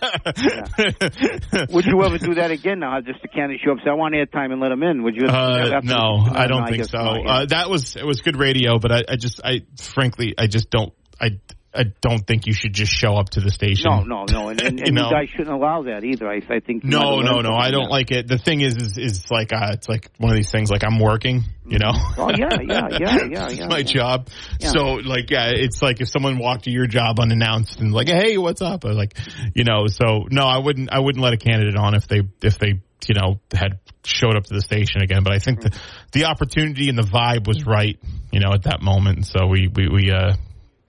[1.71, 3.01] Would you ever do that again now?
[3.01, 5.03] Just the candidate show up say, I want airtime and let him in.
[5.05, 5.29] Would you?
[5.29, 6.99] Uh, no, I don't think guess so.
[6.99, 7.31] not, yeah.
[7.31, 10.69] uh, that was it was good radio, but I, I just I frankly I just
[10.71, 11.39] don't I
[11.75, 13.91] I don't think you should just show up to the station.
[13.91, 14.49] no, no, no.
[14.49, 15.11] And, and, You and you, know.
[15.11, 16.29] guys shouldn't allow that either.
[16.29, 16.85] I, I think.
[16.85, 17.55] No, no, no.
[17.55, 17.91] I don't there.
[17.91, 18.29] like it.
[18.29, 20.71] The thing is, is, is like, uh, it's like one of these things.
[20.71, 21.93] Like I'm working, you know.
[22.19, 23.67] Oh yeah, yeah, yeah, yeah, it's yeah.
[23.69, 23.83] my yeah.
[23.85, 24.29] job.
[24.61, 24.69] Yeah.
[24.69, 28.37] So like, yeah, it's like if someone walked to your job unannounced and like, hey,
[28.37, 28.85] what's up?
[28.85, 29.17] Or like,
[29.55, 29.87] you know.
[29.87, 30.93] So no, I wouldn't.
[30.93, 34.45] I wouldn't let a candidate on if they if they you know had showed up
[34.45, 35.23] to the station again.
[35.23, 35.79] But I think the
[36.13, 37.99] the opportunity and the vibe was right,
[38.31, 39.27] you know, at that moment.
[39.27, 40.35] So we we we uh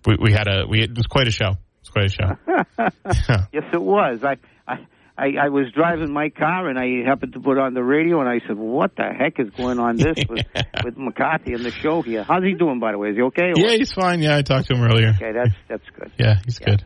[0.06, 1.50] we, we had a we it was quite a show.
[1.52, 2.30] It was quite a show.
[3.54, 4.24] Yes, it was.
[4.24, 4.38] I,
[4.68, 4.76] I,
[5.18, 8.28] I, I was driving my car and I happened to put on the radio and
[8.30, 10.46] I said, "What the heck is going on this with
[10.84, 12.24] with McCarthy and the show here?
[12.24, 13.10] How's he doing, by the way?
[13.10, 13.52] Is he okay?
[13.52, 14.22] or yeah, he's fine.
[14.22, 15.10] Yeah, I talked to him earlier.
[15.16, 16.12] Okay, that's that's good.
[16.20, 16.68] Yeah, he's Yeah.
[16.72, 16.86] good.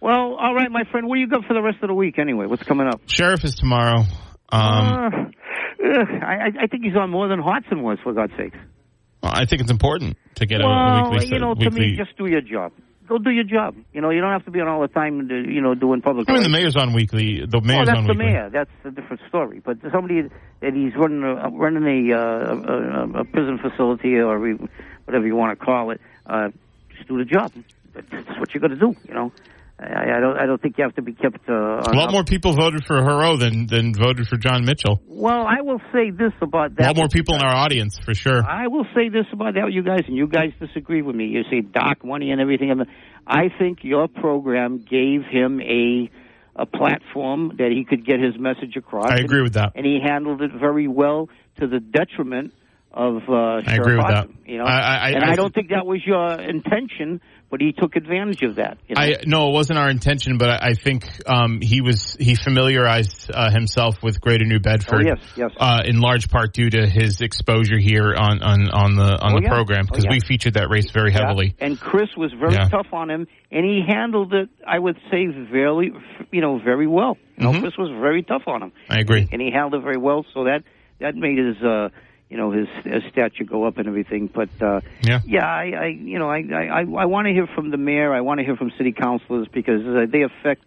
[0.00, 1.08] Well, all right, my friend.
[1.08, 2.46] What do you got for the rest of the week anyway?
[2.46, 3.00] What's coming up?
[3.06, 4.02] Sheriff is tomorrow.
[4.50, 8.32] Um, uh, ugh, I, I- I think he's on more than Hodgson was, for God's
[8.38, 8.56] sakes.
[9.22, 11.28] I think it's important to get a, a Well, weekly.
[11.28, 12.72] you know, to weekly, me, just do your job.
[13.08, 13.74] Go do your job.
[13.92, 16.02] You know, you don't have to be on all the time, to, you know, doing
[16.02, 16.28] public.
[16.28, 17.40] I mean, the mayor's on weekly.
[17.46, 18.26] The Oh, mayor's that's on the weekly.
[18.26, 18.50] mayor.
[18.50, 19.60] That's a different story.
[19.64, 20.28] But somebody
[20.60, 22.20] that he's running a, running a, uh,
[22.54, 24.38] a, a prison facility or
[25.06, 26.50] whatever you want to call it, uh,
[26.94, 27.50] just do the job.
[27.94, 28.94] That's what you got to do.
[29.08, 29.32] You know,
[29.80, 30.36] I, I don't.
[30.36, 31.48] I don't think you have to be kept.
[31.48, 31.52] Uh,
[31.86, 35.00] A lot more people voted for Heroux than than voted for John Mitchell.
[35.06, 36.84] Well, I will say this about that.
[36.84, 38.42] A lot more people in our audience, for sure.
[38.44, 41.26] I will say this about that, you guys, and you guys disagree with me.
[41.26, 42.72] You say Doc money and everything.
[43.26, 46.10] I think your program gave him a
[46.56, 49.10] a platform that he could get his message across.
[49.10, 49.72] I agree with that.
[49.76, 51.28] and he handled it very well
[51.60, 52.52] to the detriment
[52.92, 54.28] of uh, I agree with that.
[54.44, 57.72] You know, I- I- and I- I, don't think that was your intention, but he
[57.72, 58.78] took advantage of that.
[58.88, 59.00] You know?
[59.00, 63.30] I no, it wasn't our intention, but I, I think um, he was he familiarized
[63.32, 65.06] uh, himself with Greater New Bedford.
[65.06, 65.50] Oh, yes, yes.
[65.58, 69.36] Uh, in large part due to his exposure here on on, on the on Oh,
[69.36, 69.48] the yeah.
[69.48, 70.10] program Oh, because yeah.
[70.12, 71.54] we featured that race very heavily.
[71.58, 71.66] Yeah.
[71.66, 75.92] And Chris was very tough on him, and he handled it, I would say, very,
[76.30, 77.16] you know, very well.
[77.36, 77.60] You know, Mhm.
[77.60, 79.26] Chris was very tough on him, I agree.
[79.30, 80.24] and he handled it very well.
[80.34, 80.64] So that
[81.00, 81.88] that made his, uh,
[82.30, 84.28] you know, his, his stature go up and everything.
[84.32, 85.20] But uh, Yeah.
[85.26, 88.12] yeah, I, I, you know, I, I, I want to hear from the mayor.
[88.12, 90.64] I want to hear from city councilors because uh, they affect,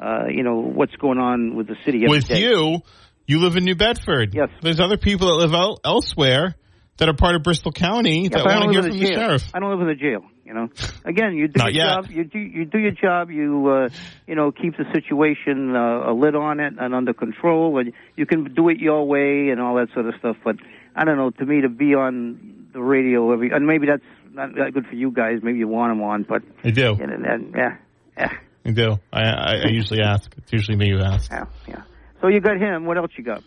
[0.00, 2.02] uh, you know, what's going on with the city.
[2.06, 2.40] With day.
[2.40, 2.80] you,
[3.26, 4.34] you live in New Bedford.
[4.34, 4.48] Yes.
[4.60, 6.56] There's other people that live el- elsewhere
[6.96, 9.02] that are part of Bristol County Yeah, that I want to hear live from in
[9.02, 9.18] the jail.
[9.18, 9.50] sheriff.
[9.54, 10.24] I don't live in a jail.
[10.44, 10.68] You know,
[11.06, 11.86] again, you do your yet.
[11.86, 12.10] job.
[12.10, 13.30] You do you do your job.
[13.30, 13.88] You uh,
[14.26, 18.26] you know keep the situation uh, a lid on it and under control, and you
[18.26, 20.36] can do it your way and all that sort of stuff.
[20.44, 20.56] But
[20.94, 21.30] I don't know.
[21.30, 24.02] To me, to be on the radio every and maybe that's
[24.32, 25.40] not that good for you guys.
[25.42, 26.92] Maybe you want them on, but I do.
[26.92, 27.76] and, and, and yeah,
[28.16, 28.32] yeah,
[28.66, 28.98] I do.
[29.12, 30.30] I, I, I usually ask.
[30.38, 31.28] It's usually me who asks.
[31.30, 31.82] yeah, yeah.
[32.20, 32.84] So you got him.
[32.86, 33.42] What else you got?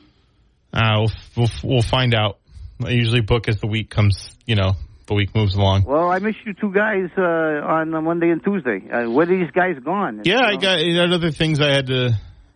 [0.74, 2.40] Uh, we'll, we'll we'll find out.
[2.84, 4.30] I usually book as the week comes.
[4.46, 4.74] You know,
[5.08, 5.84] the week moves along.
[5.84, 8.82] Well, I missed you two guys uh, on Monday and Tuesday.
[8.92, 10.22] Uh, where are these guys gone?
[10.26, 10.62] Yeah, I You know?
[10.62, 12.12] got I had other things I had to.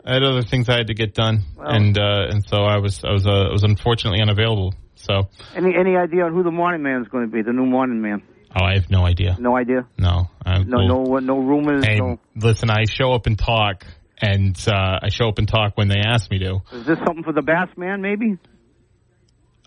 [0.06, 2.78] I had other things I had to get done, Well- and uh, and so I
[2.78, 4.74] was I was uh, I was unfortunately unavailable.
[4.96, 7.42] So Any any idea on who the morning man is going to be?
[7.42, 8.22] The new morning man?
[8.56, 9.38] oh, I have no idea.
[9.40, 9.88] No idea.
[9.98, 10.78] No, I, No,
[11.08, 11.86] well, no, no rumors.
[11.86, 12.20] Hey, No.
[12.36, 13.86] listen, I show up and talk,
[14.22, 16.62] and uh, I show up and talk when they ask me to.
[16.74, 18.02] Is this something for the Bass man?
[18.02, 18.38] Maybe.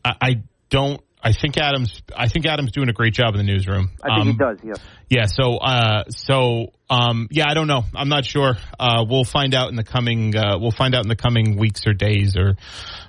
[0.05, 1.01] I, I don't.
[1.27, 2.03] I think Adams.
[2.15, 3.89] I think Adam's doing a great job in the newsroom.
[4.03, 4.59] I think Um, he does.
[4.63, 4.79] Yes.
[5.09, 5.25] Yeah.
[5.25, 7.83] So, uh, so, um, yeah, I don't know.
[7.95, 8.59] I'm not sure.
[8.79, 10.37] Uh, we'll find out in the coming.
[10.37, 12.57] Uh, we'll find out in the coming weeks or days or,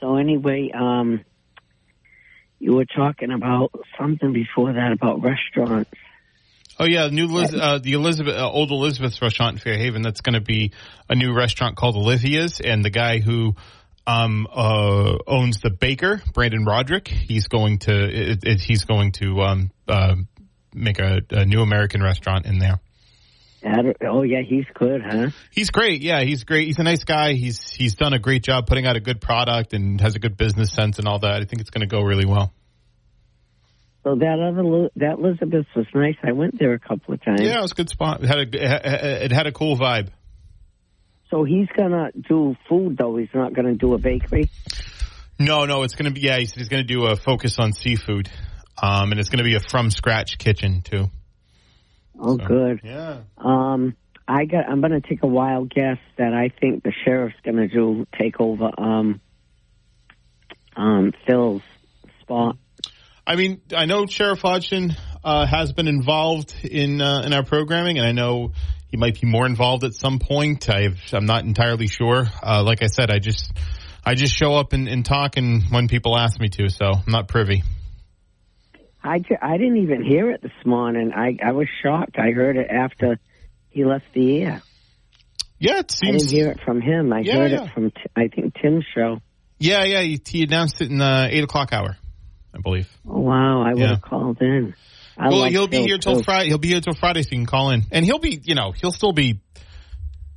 [0.00, 1.24] So anyway, um,
[2.58, 5.90] you were talking about something before that about restaurants.
[6.80, 10.02] Oh yeah, new Liz, uh, the Elizabeth uh, old Elizabeth's restaurant in Fairhaven.
[10.02, 10.72] That's going to be
[11.08, 13.56] a new restaurant called Olivia's, and the guy who
[14.06, 19.40] um, uh, owns the baker, Brandon Roderick, he's going to it, it, he's going to
[19.42, 20.14] um, uh,
[20.72, 22.80] make a, a new American restaurant in there.
[23.64, 25.30] Oh yeah, he's good, huh?
[25.50, 26.02] He's great.
[26.02, 26.66] Yeah, he's great.
[26.66, 27.32] He's a nice guy.
[27.32, 30.36] He's he's done a great job putting out a good product and has a good
[30.36, 31.42] business sense and all that.
[31.42, 32.52] I think it's going to go really well.
[34.04, 36.16] So that other that Elizabeth was nice.
[36.22, 37.40] I went there a couple of times.
[37.40, 38.22] Yeah, it was a good spot.
[38.22, 40.08] It had a it had a cool vibe.
[41.30, 43.16] So he's gonna do food though.
[43.16, 44.48] He's not gonna do a bakery.
[45.38, 46.38] No, no, it's going to be yeah.
[46.38, 48.28] He said he's going to do a focus on seafood,
[48.82, 51.10] um, and it's going to be a from scratch kitchen too.
[52.18, 52.80] Oh, good.
[52.82, 53.20] Yeah.
[53.36, 54.68] Um, I got.
[54.68, 58.70] I'm gonna take a wild guess that I think the sheriff's gonna do take over.
[58.76, 59.20] Um,
[60.76, 61.62] um, Phil's
[62.20, 62.56] spot.
[63.26, 67.98] I mean, I know Sheriff Hodgson uh, has been involved in uh, in our programming,
[67.98, 68.52] and I know
[68.88, 70.68] he might be more involved at some point.
[70.70, 72.26] I've, I'm not entirely sure.
[72.42, 73.52] Uh, like I said, I just
[74.04, 77.12] I just show up and, and talk, and when people ask me to, so I'm
[77.12, 77.62] not privy.
[79.02, 81.12] I, ju- I didn't even hear it this morning.
[81.14, 82.16] I, I was shocked.
[82.18, 83.18] I heard it after
[83.70, 84.62] he left the air.
[85.60, 87.12] Yeah, it I didn't hear it from him.
[87.12, 87.64] I Yeah, heard yeah.
[87.64, 89.20] it from, T- I think, Tim's show.
[89.58, 90.02] Yeah, yeah.
[90.02, 91.96] He, he announced it in the eight o'clock hour,
[92.54, 92.88] I believe.
[93.08, 93.62] Oh, wow.
[93.62, 93.88] I would Yeah.
[93.90, 94.74] have called in.
[95.16, 96.22] I well, he'll be here till.
[96.22, 96.48] Friday.
[96.48, 98.70] He'll be here till Friday, so you can call in, and he'll be, you know,
[98.70, 99.40] he'll still be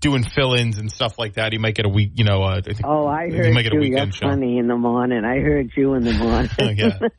[0.02, 1.54] doing fill-ins and stuff like that.
[1.54, 2.44] He might get a week, you know.
[2.44, 3.82] Uh, I think Oh, I he heard might get a you.
[3.84, 4.28] You're weekend show.
[4.28, 5.24] funny in the morning.
[5.24, 6.50] I heard you in the morning.
[6.78, 6.98] yeah,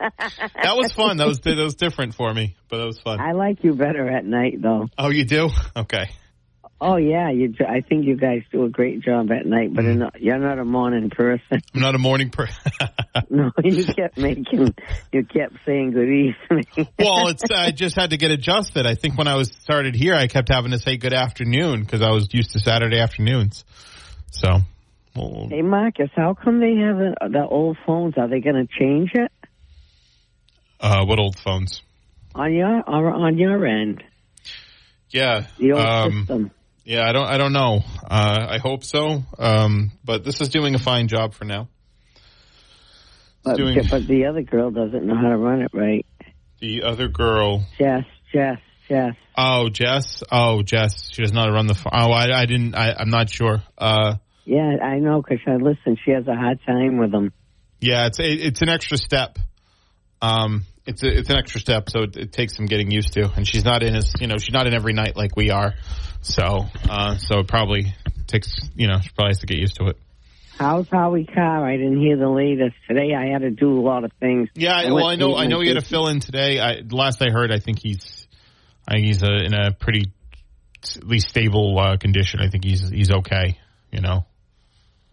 [0.63, 1.17] that was fun.
[1.17, 3.21] That was that was different for me, but that was fun.
[3.21, 4.89] I like you better at night, though.
[4.99, 5.51] Oh, you do?
[5.77, 6.11] Okay.
[6.85, 7.55] Oh yeah, you.
[7.61, 10.01] I think you guys do a great job at night, Mm.
[10.11, 11.61] but you're not a morning person.
[11.73, 12.73] I'm not a morning person.
[13.31, 14.75] no, you kept making.
[15.13, 16.89] You kept saying good evening.
[16.99, 18.85] well, it's I just had to get adjusted.
[18.85, 22.03] I think when I was started here, I kept having to say good afternoon because
[22.03, 23.65] I was used to Saturday afternoons.
[24.33, 24.49] So,
[25.15, 28.15] well, hey Marcus, how come they have the, the old phones?
[28.19, 29.31] Are they going to change it
[30.81, 31.81] uh, what old phones?
[32.35, 34.03] on your on your end?
[35.11, 35.47] Yeah.
[35.59, 36.51] The old um, system.
[36.85, 37.27] Yeah, I don't.
[37.27, 37.81] I don't know.
[38.03, 39.23] Uh, I hope so.
[39.39, 41.69] Um, but this is doing a fine job for now.
[43.45, 46.07] But, doing- but the other girl doesn't know how to run it right.
[46.61, 47.65] The other girl.
[47.79, 49.15] Jess, Jess, Jess.
[49.37, 50.23] Oh, Jess.
[50.31, 51.09] Oh, Jess.
[51.13, 51.77] She does not run the.
[51.93, 52.75] Oh, I, I didn't.
[52.77, 53.63] I, I'm not sure.
[53.77, 55.97] Uh, Yeah, I know because I listen.
[56.05, 57.33] She has a hard time with them.
[57.81, 59.39] yeah, it's it, it's an extra step.
[60.21, 63.31] Um, it's a, it's an extra step, so it, it takes some getting used to.
[63.35, 65.75] And she's not in as you know she's not in every night like we are.
[66.23, 67.95] So uh, so it probably
[68.27, 69.97] takes you know she probably has to get used to it.
[70.59, 71.67] How's Howie Carr?
[71.67, 72.77] I didn't hear the latest.
[72.87, 74.49] Today I had to do a lot of things.
[74.55, 76.61] Yeah, I well, I know, I know he had to fill in today.
[76.61, 78.29] I, last I heard, I think he's,
[78.87, 80.13] I think he's uh in a pretty,
[80.97, 82.41] at least stable uh, condition.
[82.41, 83.59] I think he's he's okay.
[83.91, 84.27] You know,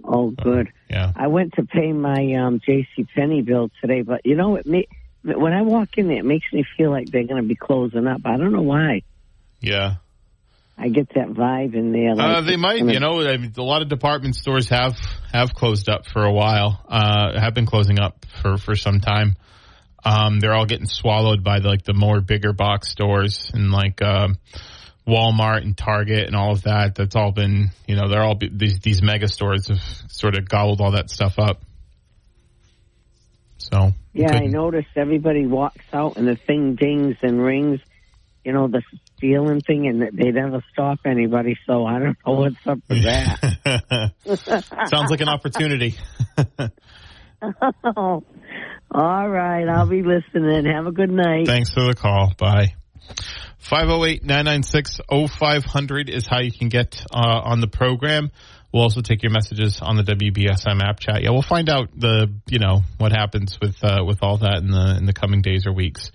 [0.04, 0.70] Oh, good.
[0.90, 1.12] yeah.
[1.16, 3.08] I went to pay my um, J.C.
[3.16, 4.80] Penney bill today, but you know, it ma-
[5.24, 8.08] when I walk in there, it makes me feel like they're going to be closing
[8.08, 8.22] up.
[8.26, 9.02] I don't know why.
[9.62, 9.96] Yeah,
[10.78, 12.16] I get that vibe in there.
[12.16, 12.80] Like uh, they might.
[12.80, 14.98] gonna- You know, I mean, a lot of department stores have
[15.34, 16.82] have closed up for a while.
[16.88, 19.36] Uh, have been closing up for for some time.
[20.06, 24.02] Um, they're all getting swallowed by the, like the more bigger box stores and like
[24.02, 24.38] um,
[25.06, 26.96] Walmart and Target and all of that.
[26.96, 30.80] That's all been, you know, they're all these these mega stores have sort of gobbled
[30.80, 31.62] all that stuff up.
[33.72, 37.80] So Yeah, I noticed everybody walks out and the thing dings and rings.
[38.44, 38.82] You know, the
[39.18, 41.56] stealing thing, and they never stop anybody.
[41.68, 44.14] So I don't know what's up with that.
[44.90, 45.96] Sounds like an opportunity.
[48.92, 50.66] All right, I'll be listening.
[50.66, 51.46] Have a good night.
[51.48, 52.34] Thanks for the call.
[52.38, 52.74] Bye.
[53.62, 58.32] 508-996-0500 is how you can get uh, on the program.
[58.72, 61.24] We'll also take your messages on the WBSM app chat.
[61.24, 64.70] Yeah, we'll find out the you know what happens with uh, with all that in
[64.70, 66.12] the in the coming days or weeks.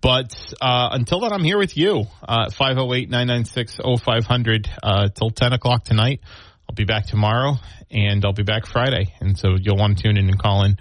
[0.00, 2.06] But uh, until then, I'm here with you.
[2.26, 6.20] Uh, 508-996-0500 uh, till 10 o'clock tonight.
[6.66, 7.56] I'll be back tomorrow,
[7.90, 9.12] and I'll be back Friday.
[9.20, 10.78] And so you'll want to tune in and call in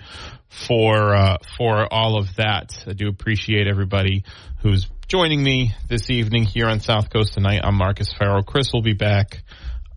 [0.47, 2.85] for uh, for all of that.
[2.87, 4.23] I do appreciate everybody
[4.61, 7.59] who's joining me this evening here on South Coast tonight.
[7.63, 8.43] I'm Marcus Farrell.
[8.43, 9.43] Chris will be back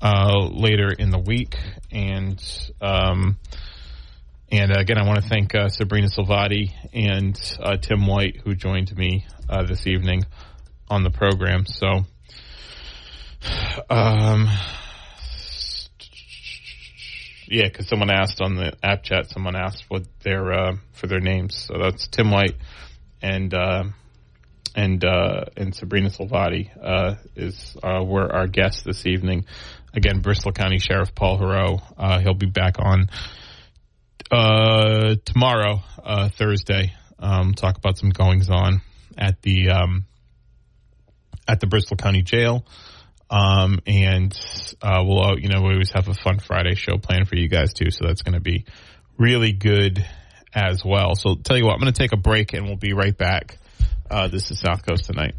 [0.03, 1.57] uh, later in the week,
[1.91, 2.43] and
[2.81, 3.39] um,
[4.51, 8.95] and again, I want to thank uh, Sabrina Salvati and uh, Tim White who joined
[8.97, 10.25] me uh, this evening
[10.91, 11.67] on the program.
[11.67, 12.05] So.
[13.91, 14.49] Um,
[17.49, 21.21] yeah, because someone asked on the app chat, someone asked what their uh, for their
[21.21, 21.57] names.
[21.57, 22.55] So that's Tim White
[23.21, 23.53] and
[24.75, 29.45] and uh, and Sabrina Salvati uh, is uh, were our guests this evening.
[29.95, 31.81] Again, Bristol County Sheriff Paul Heroux.
[31.99, 33.09] Uh, he'll be back on
[34.31, 36.95] uh, tomorrow, uh, Thursday.
[37.19, 38.81] Um, talk about some goings on
[39.19, 40.07] at the um,
[41.47, 42.65] at the Bristol County Jail.
[43.31, 44.39] Um, and
[44.83, 47.91] we'll, you know, we always have a fun Friday show planned for you guys too.
[47.91, 48.67] So that's going to be
[49.17, 50.05] really good
[50.55, 51.15] as well.
[51.15, 53.57] So tell you what, I'm going to take a break and we'll be right back.
[54.11, 55.35] Uh, this is South Coast tonight.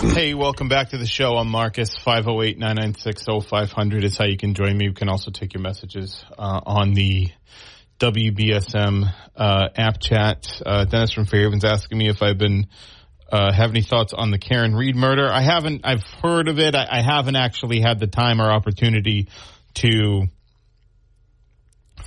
[0.00, 1.36] Hey, welcome back to the show.
[1.36, 1.96] I'm Marcus.
[1.98, 4.84] 508-996-0500 is how you can join me.
[4.84, 7.28] You can also take your messages uh, on the
[7.98, 10.62] WBSM uh, app chat.
[10.64, 12.68] Uh, Dennis from Fairhaven's asking me if I've been
[13.30, 15.28] uh, have any thoughts on the Karen Read murder?
[15.30, 15.82] I haven't.
[15.84, 16.74] I've heard of it.
[16.74, 19.28] I, I haven't actually had the time or opportunity
[19.74, 20.28] to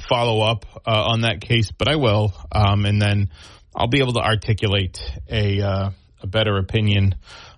[0.10, 3.30] follow up uh, on that case, but I will, um, and then
[3.76, 5.00] I'll be able to articulate
[5.30, 5.90] a uh,
[6.22, 7.16] a better opinion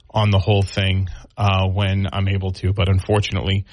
[0.10, 2.74] on the whole thing uh, when I'm able to.
[2.74, 3.66] But unfortunately,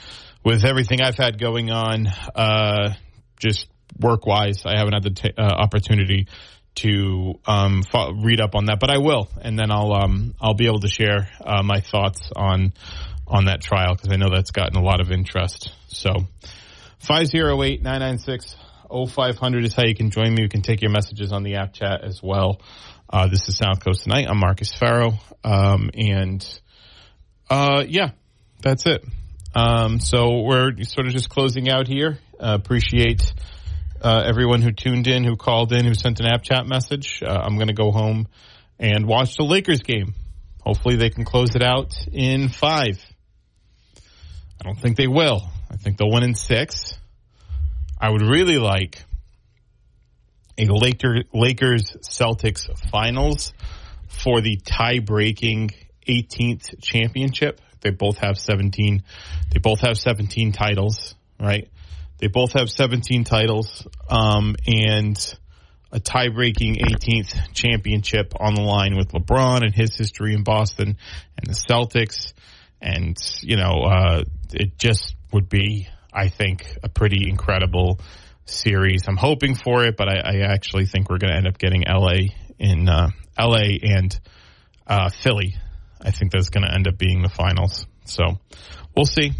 [0.44, 2.94] with everything I've had going on, uh,
[3.38, 3.68] just
[3.98, 6.28] work wise, I haven't had the t- uh, opportunity
[6.76, 10.54] to um, fo- read up on that, but I will, and then I'll um, I'll
[10.54, 12.72] be able to share uh, my thoughts on
[13.26, 15.72] on that trial because I know that's gotten a lot of interest.
[15.88, 16.26] So
[18.90, 20.42] 508-996-0500 is how you can join me.
[20.42, 22.60] You can take your messages on the app chat as well.
[23.08, 24.26] Uh, this is South Coast Tonight.
[24.28, 25.14] I'm Marcus Farrow.
[25.42, 26.60] Um, and,
[27.48, 28.10] uh, yeah,
[28.62, 29.04] that's it.
[29.54, 32.18] Um, so we're sort of just closing out here.
[32.38, 33.32] Uh, appreciate,
[34.00, 37.22] uh, everyone who tuned in, who called in, who sent an app chat message.
[37.22, 38.28] Uh, I'm going to go home
[38.78, 40.14] and watch the Lakers game.
[40.60, 43.04] Hopefully they can close it out in five.
[44.60, 45.42] I don't think they will.
[45.70, 46.99] I think they'll win in six.
[48.00, 49.04] I would really like
[50.56, 53.52] a Laker, Lakers Celtics finals
[54.08, 55.70] for the tie breaking
[56.08, 57.60] 18th championship.
[57.82, 59.02] They both have 17.
[59.52, 61.68] They both have 17 titles, right?
[62.18, 65.16] They both have 17 titles, um, and
[65.92, 70.96] a tie breaking 18th championship on the line with LeBron and his history in Boston
[71.36, 72.32] and the Celtics.
[72.80, 78.00] And, you know, uh, it just would be, I think, a pretty incredible
[78.44, 79.02] series.
[79.08, 81.84] I'm hoping for it, but I, I actually think we're going to end up getting
[81.88, 84.18] LA in uh, LA and
[84.86, 85.54] uh, Philly.
[86.00, 87.86] I think that's going to end up being the finals.
[88.04, 88.38] So
[88.96, 89.32] we'll see.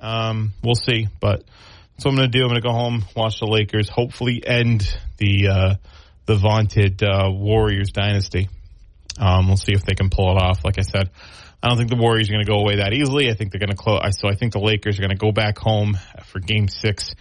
[0.00, 1.08] Um, we'll see.
[1.20, 1.44] But
[1.92, 2.44] that's what I'm going to do.
[2.44, 4.88] I'm going to go home, watch the Lakers, hopefully end
[5.18, 5.74] the uh,
[6.26, 8.48] the vaunted uh, Warriors dynasty.
[9.18, 10.64] Um, we'll see if they can pull it off.
[10.64, 11.10] Like I said,
[11.62, 13.30] I don't think the Warriors are going to go away that easily.
[13.30, 14.00] I think they're going to close.
[14.18, 17.14] So I think the Lakers are going to go back home for Game Six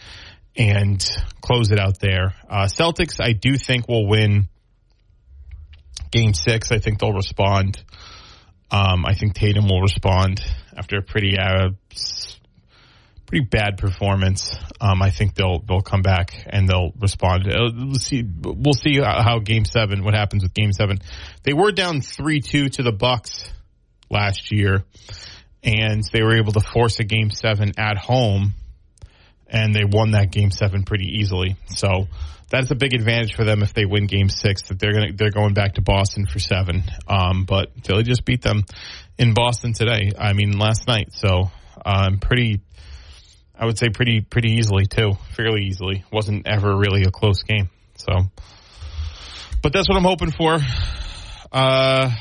[0.56, 1.04] and
[1.42, 2.36] close it out there.
[2.50, 4.48] Uh, Celtics, I do think will win
[6.12, 6.72] Game Six.
[6.72, 7.84] I think they'll respond.
[8.70, 10.42] Um, I think Tatum will respond
[10.76, 11.70] after a pretty uh,
[13.26, 14.56] pretty bad performance.
[14.80, 17.48] Um, I think they'll they'll come back and they'll respond.
[17.48, 18.24] Uh, we'll see.
[18.24, 20.04] We'll see how Game Seven.
[20.04, 21.00] What happens with Game Seven?
[21.44, 23.50] They were down three two to the Bucks
[24.10, 24.84] last year,
[25.64, 28.54] and they were able to force a Game Seven at home,
[29.48, 31.56] and they won that Game Seven pretty easily.
[31.70, 32.08] So
[32.50, 34.64] that's a big advantage for them if they win Game Six.
[34.64, 36.84] That they're gonna they're going back to Boston for seven.
[37.08, 38.64] Um, but Philly just beat them
[39.18, 40.12] in Boston today.
[40.18, 41.14] I mean last night.
[41.14, 41.52] So
[41.86, 42.62] I'm um, pretty.
[43.60, 46.06] I would say pretty pretty easily too, fairly easily.
[46.12, 47.70] wasn't ever really a close game.
[47.96, 48.14] So,
[49.62, 50.60] but that's what I'm hoping for.
[51.52, 52.12] Uh,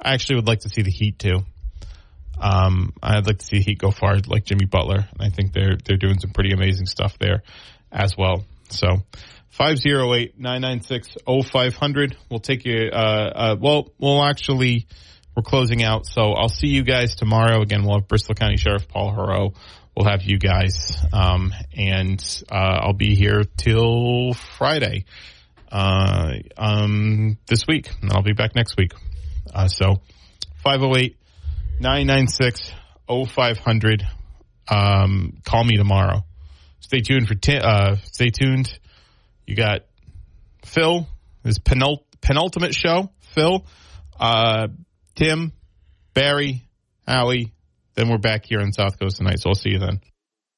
[0.00, 1.40] I actually would like to see the Heat too.
[2.40, 4.98] Um, I'd like to see Heat go far like Jimmy Butler.
[4.98, 7.42] And I think they're they're doing some pretty amazing stuff there
[7.90, 8.44] as well.
[8.70, 9.02] So
[9.58, 12.14] 508-996-0500.
[12.30, 14.86] We'll take you, uh, uh, well, we'll actually,
[15.34, 16.06] we're closing out.
[16.06, 17.60] So I'll see you guys tomorrow.
[17.60, 19.52] Again, we'll have Bristol County Sheriff Paul Heroux.
[19.96, 20.96] we'll have you guys.
[21.12, 25.06] Um, and uh, I'll be here till Friday
[25.72, 27.90] uh, um, this week.
[28.00, 28.92] And I'll be back next week.
[29.54, 30.02] Uh, so
[30.62, 31.16] 508
[31.80, 32.72] 996
[33.08, 34.06] 0500.
[34.70, 36.24] Um, call me tomorrow.
[36.80, 38.78] Stay tuned for, t- uh, stay tuned.
[39.46, 39.80] You got
[40.64, 41.06] Phil,
[41.44, 43.10] his penult- penultimate show.
[43.34, 43.64] Phil,
[44.18, 44.68] uh,
[45.14, 45.52] Tim,
[46.14, 46.62] Barry,
[47.06, 47.52] Howie.
[47.94, 49.40] Then we're back here in South Coast tonight.
[49.40, 50.00] So I'll see you then.